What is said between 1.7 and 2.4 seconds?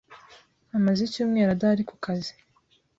ku kazi.